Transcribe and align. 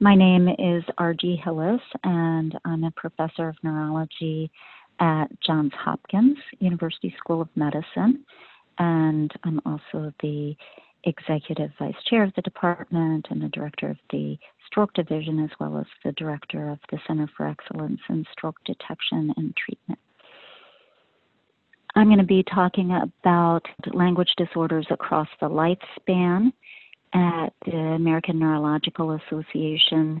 My 0.00 0.14
name 0.14 0.48
is 0.48 0.82
Argye 0.98 1.42
Hillis, 1.42 1.80
and 2.02 2.58
I'm 2.64 2.84
a 2.84 2.90
professor 2.92 3.48
of 3.48 3.56
neurology 3.62 4.50
at 4.98 5.26
Johns 5.40 5.72
Hopkins 5.74 6.38
University 6.58 7.14
School 7.18 7.40
of 7.40 7.48
Medicine. 7.54 8.24
And 8.78 9.32
I'm 9.44 9.60
also 9.64 10.12
the 10.20 10.54
executive 11.04 11.70
vice 11.78 11.94
chair 12.10 12.24
of 12.24 12.32
the 12.34 12.42
department 12.42 13.28
and 13.30 13.40
the 13.40 13.48
director 13.48 13.88
of 13.88 13.98
the 14.10 14.36
stroke 14.66 14.92
division, 14.94 15.42
as 15.42 15.50
well 15.60 15.78
as 15.78 15.86
the 16.04 16.12
director 16.12 16.70
of 16.70 16.78
the 16.90 16.98
Center 17.06 17.30
for 17.36 17.46
Excellence 17.46 18.00
in 18.08 18.24
Stroke 18.32 18.56
Detection 18.64 19.32
and 19.36 19.54
Treatment. 19.56 20.00
I'm 21.94 22.08
going 22.08 22.18
to 22.18 22.24
be 22.24 22.42
talking 22.42 22.90
about 22.92 23.62
language 23.94 24.34
disorders 24.36 24.86
across 24.90 25.28
the 25.40 25.48
lifespan 25.48 26.52
at 27.12 27.52
the 27.64 27.76
American 27.76 28.38
Neurological 28.38 29.12
Association 29.12 30.20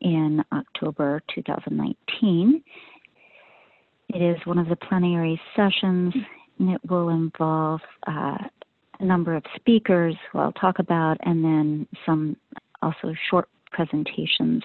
in 0.00 0.44
October 0.52 1.22
2019. 1.34 2.62
It 4.08 4.22
is 4.22 4.36
one 4.46 4.58
of 4.58 4.68
the 4.68 4.76
plenary 4.76 5.40
sessions, 5.56 6.14
and 6.58 6.70
it 6.70 6.80
will 6.88 7.08
involve 7.08 7.80
uh, 8.06 8.36
a 9.00 9.04
number 9.04 9.34
of 9.34 9.42
speakers 9.56 10.14
who 10.30 10.38
I'll 10.38 10.52
talk 10.52 10.78
about, 10.78 11.16
and 11.22 11.44
then 11.44 11.86
some 12.04 12.36
also 12.82 13.14
short 13.30 13.48
presentations 13.70 14.62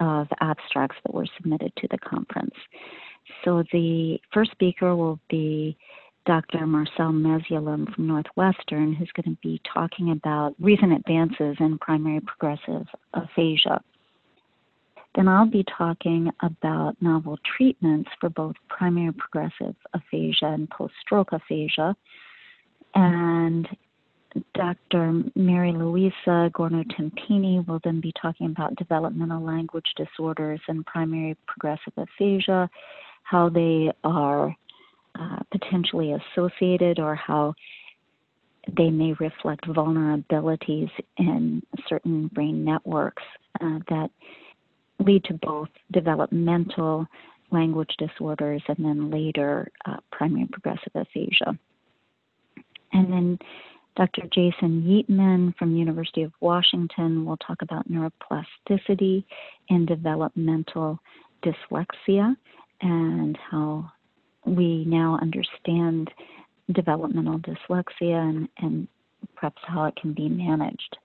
of 0.00 0.26
abstracts 0.40 0.96
that 1.04 1.14
were 1.14 1.26
submitted 1.36 1.72
to 1.76 1.88
the 1.90 1.98
conference. 1.98 2.54
So 3.44 3.62
the 3.72 4.18
first 4.32 4.50
speaker 4.52 4.96
will 4.96 5.20
be 5.28 5.76
Dr. 6.26 6.66
Marcel 6.66 7.12
Mesulam 7.12 7.94
from 7.94 8.06
Northwestern, 8.06 8.92
who's 8.92 9.10
going 9.14 9.34
to 9.34 9.40
be 9.42 9.60
talking 9.72 10.10
about 10.10 10.54
recent 10.60 10.92
advances 10.92 11.56
in 11.60 11.78
primary 11.78 12.20
progressive 12.20 12.86
aphasia. 13.14 13.80
Then 15.14 15.26
I'll 15.26 15.46
be 15.46 15.64
talking 15.76 16.30
about 16.42 17.00
novel 17.00 17.38
treatments 17.56 18.10
for 18.20 18.28
both 18.28 18.54
primary 18.68 19.12
progressive 19.12 19.74
aphasia 19.92 20.46
and 20.46 20.70
post 20.70 20.94
stroke 21.00 21.32
aphasia. 21.32 21.96
And 22.94 23.66
Dr. 24.54 25.24
Mary 25.34 25.72
Louisa 25.72 26.50
Gorno 26.54 26.84
Tempini 26.92 27.66
will 27.66 27.80
then 27.82 28.00
be 28.00 28.12
talking 28.20 28.46
about 28.46 28.76
developmental 28.76 29.42
language 29.42 29.92
disorders 29.96 30.60
and 30.68 30.86
primary 30.86 31.36
progressive 31.46 31.94
aphasia, 31.96 32.70
how 33.24 33.48
they 33.48 33.90
are 34.04 34.54
uh, 35.20 35.38
potentially 35.50 36.12
associated 36.14 36.98
or 36.98 37.14
how 37.14 37.54
they 38.76 38.90
may 38.90 39.12
reflect 39.14 39.66
vulnerabilities 39.66 40.90
in 41.18 41.62
certain 41.88 42.28
brain 42.28 42.64
networks 42.64 43.22
uh, 43.60 43.78
that 43.88 44.10
lead 44.98 45.24
to 45.24 45.34
both 45.34 45.68
developmental 45.92 47.06
language 47.50 47.90
disorders 47.98 48.62
and 48.68 48.78
then 48.78 49.10
later 49.10 49.70
uh, 49.86 49.96
primary 50.10 50.46
progressive 50.46 50.92
aphasia. 50.94 51.58
And 52.92 53.12
then 53.12 53.38
Dr. 53.96 54.22
Jason 54.32 54.82
Yeatman 54.82 55.56
from 55.56 55.76
University 55.76 56.22
of 56.22 56.32
Washington 56.40 57.24
will 57.24 57.36
talk 57.38 57.62
about 57.62 57.90
neuroplasticity 57.90 59.24
in 59.68 59.86
developmental 59.86 60.98
dyslexia 61.42 62.36
and 62.80 63.36
how 63.50 63.90
we 64.44 64.84
now 64.86 65.18
understand 65.20 66.10
developmental 66.72 67.38
dyslexia 67.38 68.28
and, 68.28 68.48
and 68.58 68.88
perhaps 69.34 69.62
how 69.66 69.84
it 69.84 69.96
can 69.96 70.12
be 70.12 70.28
managed. 70.28 70.96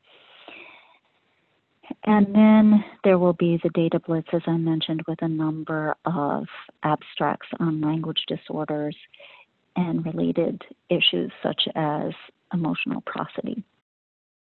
And 2.05 2.33
then 2.35 2.83
there 3.03 3.19
will 3.19 3.33
be 3.33 3.59
the 3.63 3.69
data 3.69 3.99
blitz, 3.99 4.27
as 4.33 4.41
I 4.47 4.57
mentioned, 4.57 5.03
with 5.07 5.21
a 5.21 5.27
number 5.27 5.95
of 6.05 6.45
abstracts 6.83 7.47
on 7.59 7.81
language 7.81 8.23
disorders 8.27 8.95
and 9.75 10.05
related 10.05 10.61
issues 10.89 11.31
such 11.43 11.63
as 11.75 12.13
emotional 12.53 13.01
prosody. 13.01 13.63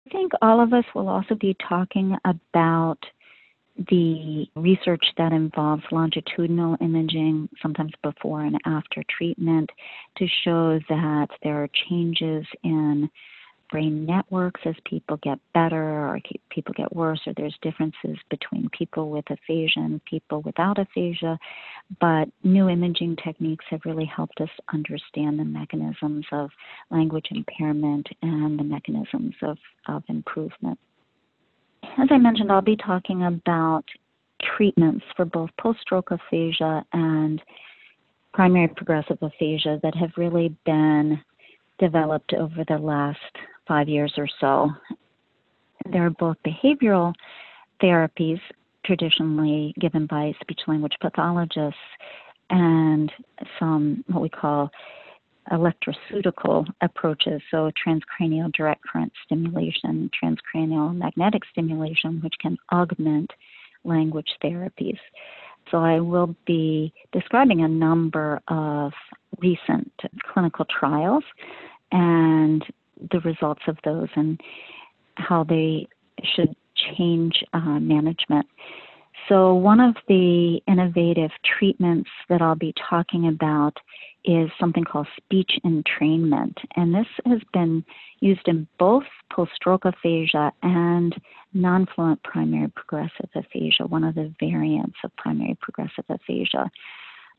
I 0.07 0.09
think 0.09 0.33
all 0.41 0.61
of 0.61 0.73
us 0.73 0.85
will 0.93 1.07
also 1.07 1.35
be 1.35 1.55
talking 1.67 2.15
about 2.25 2.99
the 3.89 4.45
research 4.55 5.05
that 5.17 5.33
involves 5.33 5.83
longitudinal 5.91 6.77
imaging, 6.79 7.49
sometimes 7.61 7.91
before 8.03 8.43
and 8.43 8.57
after 8.65 9.03
treatment, 9.09 9.69
to 10.17 10.27
show 10.43 10.79
that 10.89 11.27
there 11.41 11.63
are 11.63 11.69
changes 11.89 12.45
in 12.63 13.09
brain 13.71 14.05
networks 14.05 14.61
as 14.65 14.75
people 14.85 15.17
get 15.23 15.39
better 15.55 15.81
or 15.81 16.19
people 16.51 16.75
get 16.77 16.95
worse, 16.95 17.19
or 17.25 17.33
there's 17.35 17.57
differences 17.63 18.17
between 18.29 18.69
people 18.69 19.09
with 19.09 19.25
aphasia 19.31 19.79
and 19.79 20.05
people 20.05 20.43
without 20.43 20.77
aphasia. 20.77 21.39
But 21.99 22.29
new 22.43 22.69
imaging 22.69 23.15
techniques 23.23 23.65
have 23.71 23.81
really 23.83 24.05
helped 24.05 24.39
us 24.41 24.49
understand 24.71 25.39
the 25.39 25.45
mechanisms 25.45 26.25
of 26.31 26.51
language 26.91 27.29
impairment 27.31 28.07
and 28.21 28.59
the 28.59 28.63
mechanisms 28.63 29.33
of, 29.41 29.57
of 29.87 30.03
improvement. 30.07 30.77
As 31.97 32.07
I 32.11 32.17
mentioned, 32.17 32.51
I'll 32.51 32.61
be 32.61 32.75
talking 32.75 33.23
about 33.23 33.83
treatments 34.57 35.05
for 35.15 35.25
both 35.25 35.49
post 35.59 35.79
stroke 35.81 36.11
aphasia 36.11 36.83
and 36.91 37.41
primary 38.33 38.67
progressive 38.67 39.17
aphasia 39.21 39.79
that 39.83 39.95
have 39.95 40.09
really 40.17 40.55
been 40.65 41.21
developed 41.79 42.33
over 42.33 42.63
the 42.67 42.77
last 42.77 43.19
five 43.67 43.87
years 43.87 44.13
or 44.17 44.27
so. 44.41 44.69
They're 45.91 46.09
both 46.09 46.37
behavioral 46.45 47.13
therapies 47.81 48.39
traditionally 48.85 49.73
given 49.79 50.07
by 50.07 50.33
speech 50.41 50.61
language 50.67 50.93
pathologists 51.01 51.79
and 52.49 53.11
some 53.59 54.03
what 54.07 54.21
we 54.21 54.29
call 54.29 54.69
electroceutical 55.51 56.65
approaches, 56.81 57.41
so 57.51 57.71
transcranial 57.85 58.51
direct 58.53 58.81
current 58.83 59.11
stimulation, 59.25 60.09
transcranial 60.21 60.95
magnetic 60.95 61.43
stimulation, 61.51 62.21
which 62.23 62.35
can 62.41 62.57
augment 62.71 63.31
language 63.83 64.29
therapies. 64.43 64.97
So 65.71 65.79
I 65.79 65.99
will 65.99 66.35
be 66.45 66.93
describing 67.11 67.61
a 67.61 67.67
number 67.67 68.41
of 68.47 68.93
recent 69.39 69.91
clinical 70.33 70.65
trials 70.65 71.23
and 71.91 72.63
the 73.11 73.19
results 73.21 73.63
of 73.67 73.77
those 73.83 74.09
and 74.15 74.39
how 75.15 75.43
they 75.43 75.87
should 76.35 76.55
change 76.75 77.43
uh, 77.53 77.79
management. 77.79 78.47
So, 79.29 79.53
one 79.53 79.79
of 79.79 79.95
the 80.07 80.59
innovative 80.67 81.31
treatments 81.57 82.09
that 82.29 82.41
I'll 82.41 82.55
be 82.55 82.73
talking 82.89 83.27
about 83.27 83.77
is 84.25 84.49
something 84.59 84.83
called 84.83 85.07
speech 85.17 85.59
entrainment. 85.65 86.57
And 86.75 86.93
this 86.93 87.07
has 87.25 87.39
been 87.53 87.85
used 88.19 88.47
in 88.47 88.67
both 88.79 89.03
post 89.31 89.51
stroke 89.55 89.85
aphasia 89.85 90.51
and 90.61 91.15
non 91.53 91.87
fluent 91.93 92.21
primary 92.23 92.69
progressive 92.69 93.29
aphasia, 93.35 93.85
one 93.87 94.03
of 94.03 94.15
the 94.15 94.33
variants 94.39 94.97
of 95.03 95.15
primary 95.15 95.57
progressive 95.61 96.05
aphasia 96.09 96.69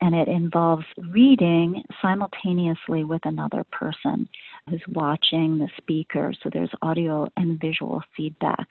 and 0.00 0.14
it 0.14 0.28
involves 0.28 0.84
reading 1.10 1.82
simultaneously 2.02 3.04
with 3.04 3.24
another 3.24 3.64
person 3.72 4.28
who's 4.68 4.82
watching 4.88 5.58
the 5.58 5.68
speaker. 5.76 6.32
So 6.42 6.50
there's 6.52 6.70
audio 6.82 7.28
and 7.36 7.60
visual 7.60 8.02
feedback. 8.16 8.68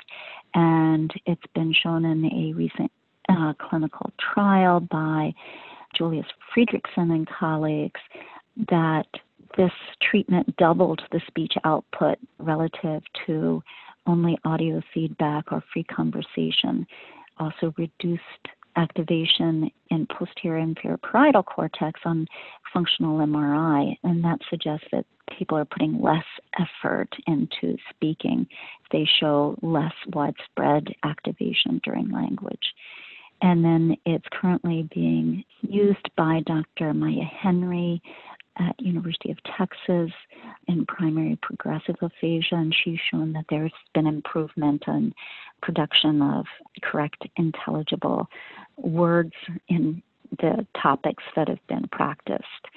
And 0.53 1.11
it's 1.25 1.41
been 1.55 1.73
shown 1.73 2.05
in 2.05 2.25
a 2.25 2.53
recent 2.53 2.91
uh, 3.29 3.53
clinical 3.59 4.11
trial 4.33 4.79
by 4.79 5.33
Julius 5.95 6.25
Fridriksson 6.55 7.11
and 7.11 7.27
colleagues 7.27 8.01
that 8.69 9.07
this 9.57 9.71
treatment 10.01 10.55
doubled 10.57 11.01
the 11.11 11.21
speech 11.27 11.53
output 11.63 12.17
relative 12.39 13.03
to 13.25 13.61
only 14.07 14.37
audio 14.43 14.81
feedback 14.93 15.51
or 15.51 15.63
free 15.71 15.83
conversation, 15.83 16.85
also 17.37 17.73
reduced 17.77 18.21
activation 18.75 19.69
in 19.91 20.07
posterior 20.07 20.57
inferior 20.57 20.97
parietal 20.97 21.43
cortex 21.43 21.99
on 22.05 22.27
functional 22.73 23.19
MRI, 23.19 23.95
and 24.03 24.23
that 24.23 24.39
suggests 24.49 24.87
that 24.91 25.05
people 25.37 25.57
are 25.57 25.65
putting 25.65 26.01
less 26.01 26.25
effort 26.59 27.09
into 27.27 27.77
speaking 27.91 28.47
they 28.91 29.07
show 29.19 29.57
less 29.61 29.93
widespread 30.13 30.87
activation 31.03 31.81
during 31.83 32.09
language. 32.11 32.73
And 33.41 33.63
then 33.63 33.97
it's 34.05 34.25
currently 34.31 34.87
being 34.93 35.43
used 35.61 36.09
by 36.15 36.41
Dr. 36.45 36.93
Maya 36.93 37.23
Henry 37.23 38.01
at 38.57 38.79
University 38.79 39.31
of 39.31 39.37
Texas 39.57 40.11
in 40.67 40.85
primary 40.85 41.37
progressive 41.41 41.95
aphasia, 42.01 42.55
and 42.55 42.73
she's 42.83 42.99
shown 43.11 43.33
that 43.33 43.45
there's 43.49 43.73
been 43.93 44.07
improvement 44.07 44.83
in 44.87 45.13
production 45.61 46.21
of 46.21 46.45
correct 46.81 47.27
intelligible 47.37 48.29
words 48.77 49.33
in 49.67 50.01
the 50.39 50.65
topics 50.81 51.23
that 51.35 51.47
have 51.47 51.65
been 51.67 51.87
practiced. 51.91 52.67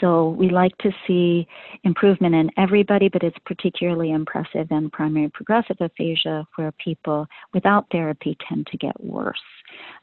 So 0.00 0.30
we 0.30 0.50
like 0.50 0.76
to 0.78 0.90
see 1.06 1.46
improvement 1.84 2.34
in 2.34 2.50
everybody, 2.56 3.08
but 3.08 3.22
it's 3.22 3.38
particularly 3.46 4.10
impressive 4.10 4.70
in 4.70 4.90
primary 4.90 5.30
progressive 5.30 5.78
aphasia 5.80 6.46
where 6.56 6.72
people 6.72 7.26
without 7.54 7.86
therapy 7.90 8.36
tend 8.46 8.66
to 8.66 8.76
get 8.76 9.02
worse. 9.02 9.40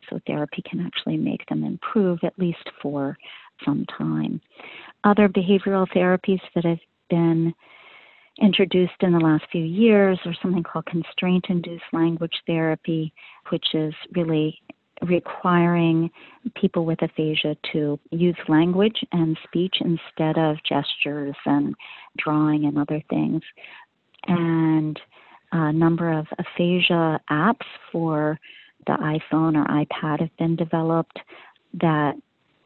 So 0.10 0.20
therapy 0.26 0.64
can 0.68 0.80
actually 0.80 1.18
make 1.18 1.46
them 1.48 1.64
improve 1.64 2.20
at 2.24 2.38
least 2.40 2.70
for 2.82 3.18
some 3.64 3.86
time. 3.98 4.42
Other 5.04 5.30
behavioral 5.30 5.88
therapies 5.96 6.42
that 6.56 6.66
have 6.66 6.80
been 7.10 7.54
introduced 8.42 8.94
in 9.02 9.12
the 9.12 9.20
last 9.20 9.44
few 9.52 9.64
years 9.64 10.18
are 10.26 10.36
something 10.42 10.64
called 10.64 10.86
constraint 10.86 11.46
induced 11.50 11.84
language 11.94 12.42
therapy, 12.48 13.14
which 13.50 13.74
is 13.74 13.94
really 14.16 14.60
requiring 15.02 16.10
people 16.56 16.86
with 16.86 17.02
aphasia 17.02 17.56
to 17.72 18.00
use 18.12 18.36
language 18.48 19.04
and 19.12 19.38
speech 19.44 19.78
instead 19.82 20.38
of 20.38 20.58
gestures 20.68 21.36
and 21.46 21.76
drawing 22.18 22.66
and 22.66 22.78
other 22.78 23.02
things. 23.10 23.42
And 24.28 25.00
a 25.52 25.72
number 25.74 26.12
of 26.12 26.28
aphasia 26.38 27.20
apps 27.30 27.66
for 27.92 28.40
the 28.88 28.94
iPhone 28.94 29.56
or 29.56 29.66
iPad 29.66 30.22
have 30.22 30.36
been 30.38 30.56
developed 30.56 31.20
that 31.82 32.16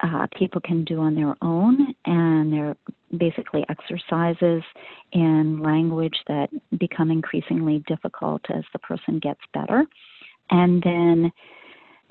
uh, 0.02 0.28
people 0.38 0.60
can 0.60 0.84
do 0.84 1.00
on 1.00 1.16
their 1.16 1.36
own, 1.42 1.96
and 2.06 2.52
they're 2.52 2.76
basically 3.18 3.64
exercises 3.70 4.64
in 5.12 5.62
language 5.62 6.18
that 6.28 6.50
become 6.78 7.10
increasingly 7.10 7.84
difficult 7.88 8.42
as 8.50 8.64
the 8.74 8.80
person 8.80 9.20
gets 9.20 9.40
better. 9.54 9.86
And 10.50 10.84
then 10.84 11.32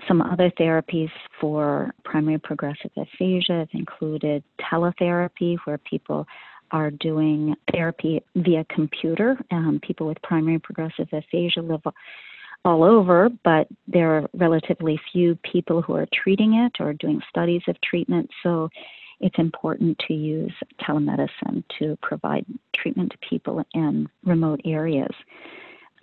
some 0.08 0.20
other 0.22 0.50
therapies 0.58 1.10
for 1.40 1.94
primary 2.04 2.38
progressive 2.38 2.90
aphasia 2.96 3.52
have 3.60 3.68
included 3.72 4.42
teletherapy, 4.60 5.56
where 5.64 5.78
people 5.78 6.26
are 6.70 6.90
doing 6.90 7.54
therapy 7.70 8.22
via 8.34 8.64
computer. 8.70 9.38
Um, 9.50 9.80
people 9.82 10.06
with 10.06 10.20
primary 10.22 10.58
progressive 10.58 11.08
aphasia 11.12 11.60
live 11.60 11.82
all 12.64 12.84
over, 12.84 13.28
but 13.44 13.66
there 13.86 14.16
are 14.16 14.28
relatively 14.34 15.00
few 15.12 15.36
people 15.42 15.82
who 15.82 15.94
are 15.94 16.06
treating 16.12 16.54
it 16.54 16.80
or 16.80 16.92
doing 16.92 17.20
studies 17.28 17.62
of 17.68 17.80
treatment. 17.80 18.30
So 18.42 18.68
it's 19.20 19.38
important 19.38 19.98
to 20.08 20.14
use 20.14 20.52
telemedicine 20.80 21.64
to 21.78 21.96
provide 22.02 22.44
treatment 22.74 23.12
to 23.12 23.28
people 23.28 23.64
in 23.74 24.08
remote 24.24 24.60
areas. 24.64 25.12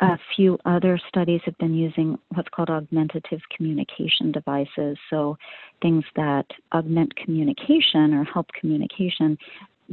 A 0.02 0.18
few 0.36 0.58
other 0.66 0.98
studies 1.10 1.42
have 1.44 1.58
been 1.58 1.74
using 1.74 2.18
what's 2.34 2.48
called 2.50 2.70
augmentative 2.70 3.42
communication 3.56 4.32
devices, 4.32 4.98
so 5.10 5.38
things 5.82 6.06
that 6.16 6.46
augment 6.74 7.14
communication 7.18 8.14
or 8.14 8.24
help 8.24 8.48
communication 8.58 9.38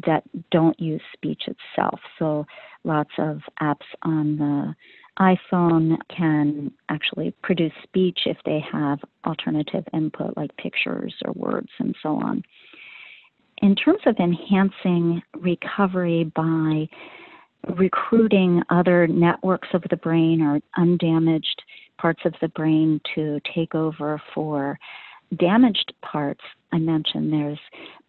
that 0.07 0.23
don't 0.53 0.79
use 0.79 1.01
speech 1.13 1.43
itself. 1.49 1.99
So 2.19 2.47
lots 2.85 3.11
of 3.19 3.41
apps 3.61 3.87
on 4.03 4.37
the 4.37 4.75
iPhone 5.19 5.97
can 6.15 6.71
actually 6.89 7.35
produce 7.43 7.73
speech 7.83 8.21
if 8.27 8.37
they 8.45 8.63
have 8.71 9.01
alternative 9.27 9.85
input 9.93 10.37
like 10.37 10.57
pictures 10.57 11.15
or 11.25 11.33
words 11.33 11.71
and 11.79 11.97
so 12.03 12.17
on. 12.17 12.43
In 13.63 13.75
terms 13.75 14.01
of 14.07 14.17
enhancing 14.19 15.23
recovery 15.35 16.25
by 16.37 16.89
recruiting 17.75 18.63
other 18.71 19.07
networks 19.07 19.69
of 19.75 19.83
the 19.91 19.97
brain 19.97 20.43
or 20.43 20.61
undamaged 20.77 21.63
parts 21.99 22.21
of 22.25 22.35
the 22.41 22.49
brain 22.49 23.01
to 23.15 23.41
take 23.55 23.75
over 23.75 24.21
for 24.35 24.79
damaged 25.37 25.93
parts, 26.03 26.43
I 26.73 26.79
mentioned 26.79 27.33
there's 27.33 27.59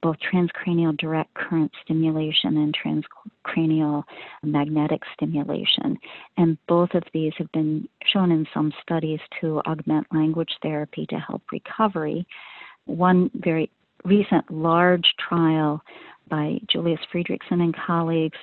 both 0.02 0.18
transcranial 0.32 0.96
direct 0.98 1.34
current 1.34 1.72
stimulation 1.84 2.58
and 2.58 2.76
transcranial 2.78 4.04
magnetic 4.44 5.02
stimulation. 5.14 5.98
And 6.38 6.58
both 6.68 6.94
of 6.94 7.04
these 7.14 7.34
have 7.38 7.52
been 7.52 7.88
shown 8.06 8.32
in 8.32 8.46
some 8.54 8.72
studies 8.82 9.20
to 9.42 9.62
augment 9.66 10.08
language 10.12 10.52
therapy 10.62 11.06
to 11.10 11.16
help 11.16 11.42
recovery. 11.52 12.28
One 12.86 13.32
very 13.34 13.72
recent 14.06 14.50
large 14.52 15.14
trial 15.28 15.82
by 16.30 16.60
Julius 16.70 17.00
Fridriksson 17.12 17.62
and 17.62 17.76
colleagues 17.76 18.38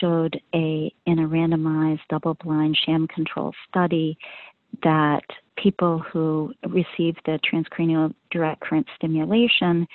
showed 0.00 0.40
a 0.54 0.92
in 1.06 1.18
a 1.18 1.28
randomized 1.28 2.00
double-blind 2.08 2.76
sham-controlled 2.84 3.54
study 3.68 4.16
that 4.82 5.24
people 5.56 5.98
who 5.98 6.52
received 6.68 7.20
the 7.26 7.38
transcranial 7.50 8.14
direct 8.30 8.60
current 8.60 8.86
stimulation 8.96 9.86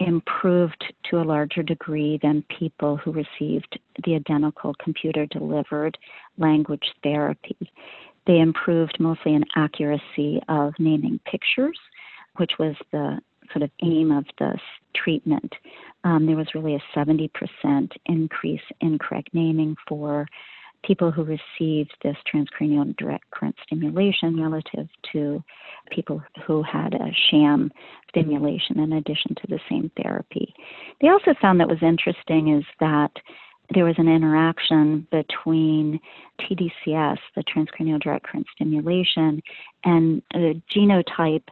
improved 0.00 0.84
to 1.10 1.20
a 1.20 1.24
larger 1.24 1.62
degree 1.62 2.18
than 2.22 2.44
people 2.58 2.96
who 2.96 3.12
received 3.12 3.78
the 4.04 4.14
identical 4.14 4.74
computer 4.82 5.26
delivered 5.26 5.98
language 6.38 6.94
therapy. 7.02 7.56
They 8.26 8.38
improved 8.38 8.98
mostly 9.00 9.34
in 9.34 9.44
accuracy 9.56 10.40
of 10.48 10.72
naming 10.78 11.20
pictures, 11.26 11.78
which 12.36 12.52
was 12.58 12.74
the 12.90 13.20
sort 13.52 13.62
of 13.62 13.70
aim 13.82 14.10
of 14.10 14.24
this 14.38 14.60
treatment. 14.94 15.52
Um, 16.04 16.26
there 16.26 16.36
was 16.36 16.54
really 16.54 16.74
a 16.74 16.98
70% 16.98 17.30
increase 18.06 18.60
in 18.80 18.98
correct 18.98 19.28
naming 19.32 19.76
for 19.88 20.26
people 20.84 21.10
who 21.10 21.22
received 21.22 21.92
this 22.02 22.16
transcranial 22.32 22.96
direct 22.96 23.30
current 23.30 23.54
stimulation 23.64 24.40
relative 24.40 24.88
to 25.12 25.42
people 25.90 26.20
who 26.44 26.62
had 26.62 26.94
a 26.94 27.12
sham 27.30 27.70
stimulation 28.08 28.80
in 28.80 28.92
addition 28.94 29.34
to 29.36 29.46
the 29.48 29.60
same 29.68 29.90
therapy. 30.02 30.52
They 31.00 31.08
also 31.08 31.34
found 31.40 31.60
that 31.60 31.68
was 31.68 31.82
interesting 31.82 32.56
is 32.56 32.64
that 32.80 33.12
there 33.74 33.84
was 33.84 33.94
an 33.98 34.08
interaction 34.08 35.06
between 35.10 36.00
TDCS, 36.40 37.18
the 37.36 37.44
transcranial 37.44 38.00
direct 38.00 38.26
current 38.26 38.46
stimulation, 38.54 39.40
and 39.84 40.22
a 40.34 40.60
genotype 40.74 41.46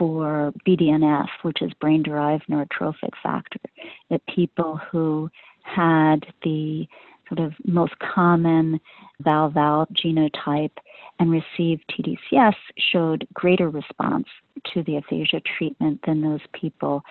for 0.00 0.52
BDNF, 0.66 1.28
which 1.42 1.60
is 1.60 1.70
brain 1.74 2.02
derived 2.02 2.44
neurotrophic 2.48 3.12
factor, 3.22 3.60
that 4.08 4.26
people 4.34 4.80
who 4.90 5.28
had 5.62 6.20
the 6.42 6.86
sort 7.28 7.46
of 7.46 7.52
most 7.66 7.92
common 7.98 8.80
VAL-VAL 9.20 9.86
genotype 9.92 10.76
and 11.18 11.30
received 11.30 11.84
TDCS 11.90 12.54
showed 12.78 13.28
greater 13.34 13.68
response 13.68 14.26
to 14.72 14.82
the 14.84 14.96
aphasia 14.96 15.40
treatment 15.58 16.00
than 16.06 16.22
those 16.22 16.40
people 16.58 17.02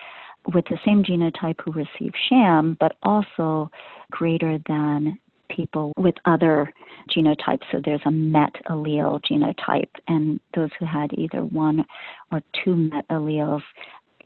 with 0.52 0.64
the 0.66 0.78
same 0.84 1.04
genotype 1.04 1.60
who 1.64 1.70
received 1.70 2.16
sham, 2.28 2.76
but 2.80 2.96
also 3.04 3.70
greater 4.10 4.58
than 4.66 5.16
people 5.54 5.92
with 5.96 6.14
other 6.24 6.72
genotypes. 7.14 7.62
So 7.70 7.80
there's 7.84 8.00
a 8.04 8.10
MET 8.10 8.54
allele 8.68 9.20
genotype, 9.30 9.90
and 10.08 10.40
those 10.54 10.70
who 10.78 10.86
had 10.86 11.12
either 11.14 11.44
one 11.44 11.84
or 12.32 12.42
two 12.64 12.76
MET 12.76 13.06
alleles 13.08 13.62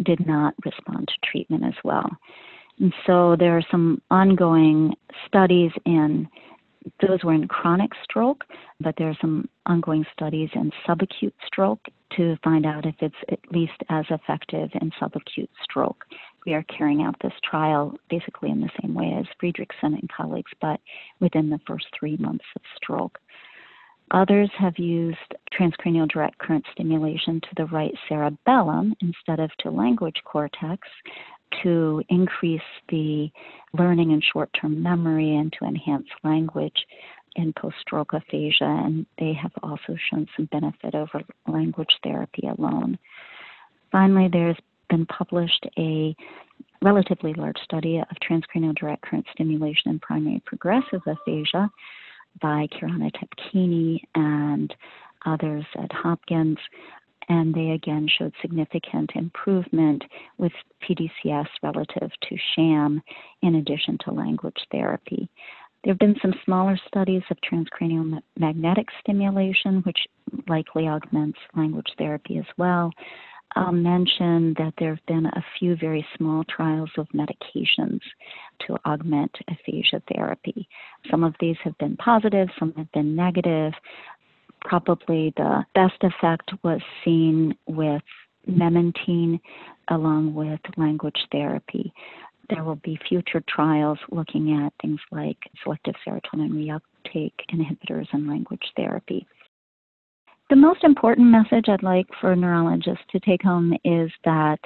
did 0.02 0.26
not 0.26 0.54
respond 0.64 1.08
to 1.08 1.30
treatment 1.30 1.64
as 1.64 1.74
well. 1.84 2.10
And 2.80 2.92
so 3.06 3.36
there 3.38 3.56
are 3.56 3.64
some 3.70 4.02
ongoing 4.10 4.94
studies 5.26 5.70
in 5.84 6.28
those 7.00 7.24
were 7.24 7.32
in 7.32 7.48
chronic 7.48 7.92
stroke, 8.02 8.44
but 8.80 8.94
there 8.98 9.08
are 9.08 9.16
some 9.20 9.48
ongoing 9.66 10.04
studies 10.12 10.50
in 10.54 10.70
subacute 10.86 11.32
stroke 11.46 11.80
to 12.16 12.36
find 12.44 12.66
out 12.66 12.84
if 12.84 12.94
it's 13.00 13.14
at 13.30 13.38
least 13.50 13.72
as 13.88 14.04
effective 14.10 14.70
in 14.80 14.90
subacute 15.00 15.48
stroke. 15.62 16.04
We 16.46 16.54
are 16.54 16.64
carrying 16.64 17.02
out 17.02 17.16
this 17.22 17.32
trial 17.42 17.96
basically 18.10 18.50
in 18.50 18.60
the 18.60 18.70
same 18.82 18.94
way 18.94 19.14
as 19.18 19.26
Fridriksson 19.42 19.98
and 19.98 20.10
colleagues, 20.14 20.52
but 20.60 20.80
within 21.20 21.50
the 21.50 21.60
first 21.66 21.86
three 21.98 22.16
months 22.18 22.44
of 22.56 22.62
stroke. 22.76 23.18
Others 24.10 24.50
have 24.58 24.78
used 24.78 25.34
transcranial 25.58 26.08
direct 26.08 26.38
current 26.38 26.64
stimulation 26.72 27.40
to 27.40 27.48
the 27.56 27.66
right 27.66 27.94
cerebellum 28.08 28.94
instead 29.00 29.40
of 29.40 29.50
to 29.60 29.70
language 29.70 30.20
cortex 30.24 30.86
to 31.62 32.02
increase 32.08 32.60
the 32.88 33.30
learning 33.72 34.12
and 34.12 34.22
short 34.22 34.50
term 34.60 34.82
memory 34.82 35.36
and 35.36 35.52
to 35.58 35.64
enhance 35.64 36.06
language 36.22 36.86
in 37.36 37.52
post 37.54 37.76
stroke 37.80 38.12
aphasia. 38.12 38.64
And 38.64 39.06
they 39.18 39.32
have 39.32 39.52
also 39.62 39.96
shown 40.10 40.28
some 40.36 40.46
benefit 40.46 40.94
over 40.94 41.22
language 41.48 41.98
therapy 42.02 42.46
alone. 42.46 42.98
Finally, 43.90 44.28
there's 44.32 44.56
published 45.06 45.66
a 45.78 46.14
relatively 46.82 47.32
large 47.34 47.58
study 47.64 47.98
of 47.98 48.16
transcranial 48.22 48.74
direct 48.74 49.02
current 49.02 49.26
stimulation 49.32 49.90
in 49.90 49.98
primary 49.98 50.42
progressive 50.44 51.00
aphasia 51.06 51.70
by 52.40 52.66
Kyrana 52.72 53.10
Tsapkini 53.12 54.00
and 54.14 54.74
others 55.24 55.64
at 55.76 55.90
Hopkins 55.92 56.58
and 57.28 57.54
they 57.54 57.70
again 57.70 58.08
showed 58.18 58.32
significant 58.42 59.10
improvement 59.14 60.04
with 60.38 60.52
TDCS 60.82 61.46
relative 61.62 62.10
to 62.28 62.36
sham 62.54 63.02
in 63.42 63.56
addition 63.56 63.98
to 64.04 64.10
language 64.10 64.58
therapy. 64.70 65.28
There 65.82 65.92
have 65.92 65.98
been 65.98 66.16
some 66.22 66.34
smaller 66.44 66.78
studies 66.86 67.22
of 67.30 67.36
transcranial 67.40 68.20
magnetic 68.38 68.88
stimulation, 69.00 69.82
which 69.82 70.06
likely 70.48 70.88
augments 70.88 71.38
language 71.56 71.92
therapy 71.98 72.38
as 72.38 72.46
well. 72.56 72.90
I'll 73.56 73.72
mention 73.72 74.54
that 74.58 74.74
there 74.78 74.94
have 74.94 75.06
been 75.06 75.26
a 75.26 75.44
few 75.58 75.76
very 75.76 76.04
small 76.16 76.42
trials 76.44 76.90
of 76.98 77.06
medications 77.14 78.00
to 78.66 78.76
augment 78.84 79.30
aphasia 79.48 80.02
therapy. 80.12 80.68
Some 81.10 81.22
of 81.22 81.34
these 81.38 81.56
have 81.62 81.76
been 81.78 81.96
positive, 81.96 82.48
some 82.58 82.72
have 82.76 82.90
been 82.92 83.14
negative. 83.14 83.72
Probably 84.62 85.32
the 85.36 85.64
best 85.74 86.02
effect 86.02 86.50
was 86.64 86.80
seen 87.04 87.54
with 87.66 88.02
memantine 88.48 89.40
along 89.88 90.34
with 90.34 90.60
language 90.76 91.26
therapy. 91.30 91.92
There 92.50 92.64
will 92.64 92.76
be 92.76 92.98
future 93.08 93.42
trials 93.48 93.98
looking 94.10 94.52
at 94.64 94.72
things 94.82 95.00
like 95.12 95.38
selective 95.62 95.94
serotonin 96.06 96.50
reuptake 96.50 97.32
inhibitors 97.52 98.06
and 98.12 98.28
language 98.28 98.64
therapy. 98.76 99.26
The 100.50 100.56
most 100.56 100.84
important 100.84 101.28
message 101.28 101.68
I'd 101.68 101.82
like 101.82 102.06
for 102.20 102.36
neurologists 102.36 103.04
to 103.12 103.20
take 103.20 103.42
home 103.42 103.72
is 103.82 104.10
that 104.24 104.60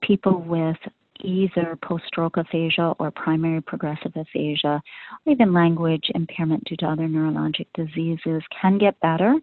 people 0.00 0.40
with 0.40 0.76
either 1.20 1.76
post 1.82 2.04
stroke 2.06 2.36
aphasia 2.36 2.94
or 3.00 3.10
primary 3.10 3.60
progressive 3.60 4.12
aphasia, 4.14 4.80
or 5.26 5.32
even 5.32 5.52
language 5.52 6.08
impairment 6.14 6.62
due 6.64 6.76
to 6.76 6.86
other 6.86 7.08
neurologic 7.08 7.66
diseases, 7.74 8.44
can 8.62 8.78
get 8.78 9.00
better 9.00 9.34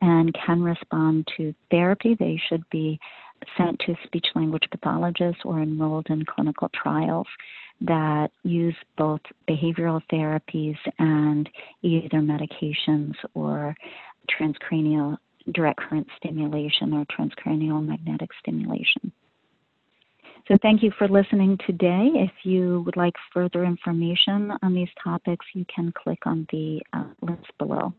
and 0.00 0.34
can 0.46 0.62
respond 0.62 1.28
to 1.36 1.54
therapy. 1.70 2.14
They 2.14 2.40
should 2.48 2.64
be 2.70 2.98
sent 3.58 3.78
to 3.80 3.94
speech 4.04 4.28
language 4.34 4.64
pathologists 4.70 5.42
or 5.44 5.60
enrolled 5.60 6.06
in 6.08 6.24
clinical 6.24 6.70
trials 6.70 7.26
that 7.80 8.30
use 8.42 8.74
both 8.96 9.20
behavioral 9.48 10.02
therapies 10.10 10.76
and 10.98 11.48
either 11.82 12.18
medications 12.18 13.14
or 13.34 13.76
transcranial 14.28 15.18
direct 15.52 15.80
current 15.80 16.06
stimulation 16.16 16.92
or 16.92 17.04
transcranial 17.06 17.84
magnetic 17.84 18.30
stimulation. 18.40 19.12
So 20.46 20.56
thank 20.62 20.82
you 20.82 20.90
for 20.96 21.08
listening 21.08 21.58
today. 21.66 22.10
If 22.14 22.30
you 22.42 22.82
would 22.86 22.96
like 22.96 23.14
further 23.34 23.64
information 23.64 24.52
on 24.62 24.74
these 24.74 24.88
topics, 25.02 25.44
you 25.54 25.66
can 25.74 25.92
click 25.92 26.20
on 26.26 26.46
the 26.50 26.80
uh, 26.94 27.04
links 27.20 27.50
below. 27.58 27.92